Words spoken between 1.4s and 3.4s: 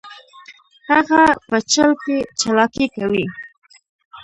په چل کې چلاکي کوي